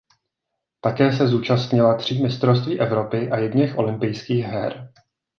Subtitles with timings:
[0.81, 4.89] Také se zúčastnila tří mistrovství Evropy a jedněch olympijských her.